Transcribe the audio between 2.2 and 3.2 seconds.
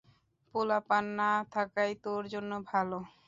জন্য ভােলা।